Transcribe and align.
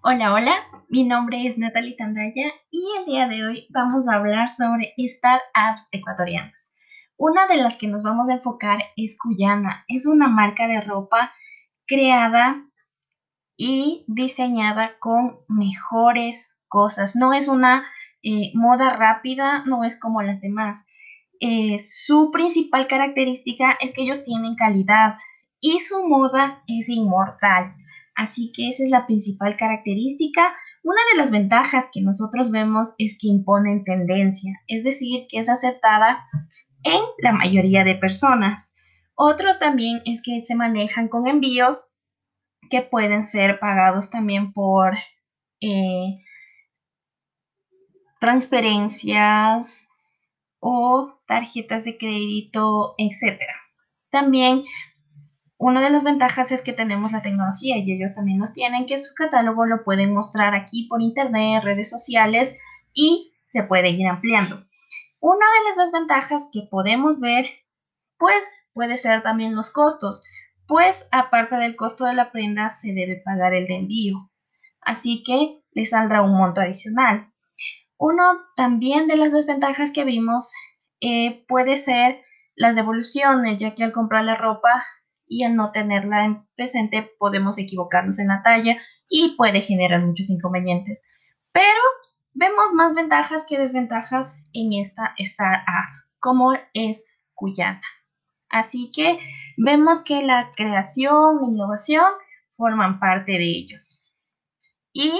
Hola, 0.00 0.32
hola, 0.32 0.54
mi 0.88 1.02
nombre 1.02 1.44
es 1.44 1.58
Natalie 1.58 1.96
Tandaya 1.96 2.52
y 2.70 2.84
el 3.00 3.04
día 3.04 3.26
de 3.26 3.44
hoy 3.44 3.66
vamos 3.70 4.06
a 4.06 4.14
hablar 4.14 4.48
sobre 4.48 4.94
startups 4.96 5.88
ecuatorianas. 5.90 6.76
Una 7.16 7.48
de 7.48 7.56
las 7.56 7.76
que 7.76 7.88
nos 7.88 8.04
vamos 8.04 8.28
a 8.28 8.34
enfocar 8.34 8.78
es 8.96 9.18
Cuyana. 9.18 9.84
Es 9.88 10.06
una 10.06 10.28
marca 10.28 10.68
de 10.68 10.80
ropa 10.80 11.32
creada 11.84 12.64
y 13.56 14.04
diseñada 14.06 15.00
con 15.00 15.40
mejores 15.48 16.60
cosas. 16.68 17.16
No 17.16 17.32
es 17.32 17.48
una 17.48 17.84
eh, 18.22 18.52
moda 18.54 18.90
rápida, 18.90 19.64
no 19.66 19.82
es 19.82 19.98
como 19.98 20.22
las 20.22 20.40
demás. 20.40 20.86
Eh, 21.40 21.80
su 21.80 22.30
principal 22.30 22.86
característica 22.86 23.76
es 23.80 23.92
que 23.92 24.02
ellos 24.02 24.24
tienen 24.24 24.54
calidad 24.54 25.16
y 25.60 25.80
su 25.80 26.06
moda 26.06 26.62
es 26.68 26.88
inmortal. 26.88 27.74
Así 28.18 28.50
que 28.52 28.66
esa 28.66 28.82
es 28.82 28.90
la 28.90 29.06
principal 29.06 29.56
característica. 29.56 30.52
Una 30.82 31.00
de 31.12 31.18
las 31.18 31.30
ventajas 31.30 31.88
que 31.92 32.02
nosotros 32.02 32.50
vemos 32.50 32.94
es 32.98 33.16
que 33.16 33.28
imponen 33.28 33.84
tendencia, 33.84 34.60
es 34.66 34.82
decir, 34.82 35.26
que 35.28 35.38
es 35.38 35.48
aceptada 35.48 36.26
en 36.82 37.00
la 37.18 37.32
mayoría 37.32 37.84
de 37.84 37.94
personas. 37.94 38.74
Otros 39.14 39.60
también 39.60 40.02
es 40.04 40.20
que 40.20 40.44
se 40.44 40.56
manejan 40.56 41.06
con 41.06 41.28
envíos 41.28 41.94
que 42.70 42.82
pueden 42.82 43.24
ser 43.24 43.60
pagados 43.60 44.10
también 44.10 44.52
por 44.52 44.96
eh, 45.60 46.18
transferencias 48.18 49.86
o 50.58 51.20
tarjetas 51.28 51.84
de 51.84 51.96
crédito, 51.96 52.96
etc. 52.98 53.40
También 54.10 54.64
una 55.58 55.82
de 55.82 55.90
las 55.90 56.04
ventajas 56.04 56.52
es 56.52 56.62
que 56.62 56.72
tenemos 56.72 57.10
la 57.10 57.20
tecnología 57.20 57.76
y 57.78 57.92
ellos 57.92 58.14
también 58.14 58.38
nos 58.38 58.54
tienen, 58.54 58.86
que 58.86 58.98
su 58.98 59.12
catálogo 59.14 59.66
lo 59.66 59.82
pueden 59.82 60.14
mostrar 60.14 60.54
aquí 60.54 60.86
por 60.88 61.02
internet, 61.02 61.64
redes 61.64 61.90
sociales 61.90 62.56
y 62.94 63.32
se 63.44 63.64
puede 63.64 63.90
ir 63.90 64.06
ampliando. 64.06 64.64
Una 65.18 65.46
de 65.46 65.68
las 65.68 65.76
desventajas 65.76 66.48
que 66.52 66.68
podemos 66.70 67.18
ver, 67.18 67.44
pues 68.18 68.48
puede 68.72 68.98
ser 68.98 69.24
también 69.24 69.56
los 69.56 69.70
costos, 69.70 70.22
pues 70.68 71.08
aparte 71.10 71.56
del 71.56 71.74
costo 71.74 72.04
de 72.04 72.14
la 72.14 72.30
prenda 72.30 72.70
se 72.70 72.92
debe 72.92 73.20
pagar 73.24 73.52
el 73.52 73.66
de 73.66 73.78
envío, 73.78 74.30
así 74.80 75.24
que 75.24 75.60
le 75.72 75.84
saldrá 75.86 76.22
un 76.22 76.36
monto 76.36 76.60
adicional. 76.60 77.32
Uno 77.96 78.22
también 78.54 79.08
de 79.08 79.16
las 79.16 79.32
desventajas 79.32 79.90
que 79.90 80.04
vimos 80.04 80.52
eh, 81.00 81.44
puede 81.48 81.76
ser 81.78 82.22
las 82.54 82.76
devoluciones, 82.76 83.58
ya 83.58 83.74
que 83.74 83.82
al 83.82 83.92
comprar 83.92 84.22
la 84.22 84.36
ropa 84.36 84.84
y 85.28 85.44
al 85.44 85.56
no 85.56 85.70
tenerla 85.72 86.24
en 86.24 86.46
presente 86.56 87.10
podemos 87.18 87.58
equivocarnos 87.58 88.18
en 88.18 88.28
la 88.28 88.42
talla 88.42 88.78
y 89.08 89.36
puede 89.36 89.60
generar 89.60 90.04
muchos 90.04 90.30
inconvenientes. 90.30 91.06
Pero 91.52 91.80
vemos 92.34 92.72
más 92.72 92.94
ventajas 92.94 93.44
que 93.48 93.58
desventajas 93.58 94.42
en 94.52 94.72
esta 94.72 95.14
startup, 95.18 96.04
como 96.20 96.52
es 96.74 97.16
Cuyana. 97.34 97.82
Así 98.48 98.90
que 98.94 99.18
vemos 99.56 100.02
que 100.02 100.22
la 100.22 100.50
creación 100.56 101.40
e 101.42 101.46
innovación 101.46 102.06
forman 102.56 102.98
parte 102.98 103.32
de 103.32 103.44
ellos. 103.44 104.12
Y 104.92 105.12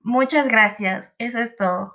muchas 0.00 0.48
gracias. 0.48 1.14
Eso 1.18 1.40
es 1.40 1.56
todo. 1.56 1.94